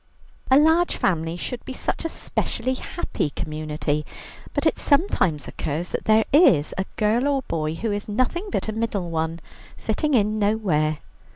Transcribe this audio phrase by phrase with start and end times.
[0.49, 4.03] A large family should be such a specially happy community,
[4.51, 8.67] but it sometimes occurs that there is a girl or boy who is nothing but
[8.67, 9.39] a middle one,
[9.77, 10.97] fitting in nowhere.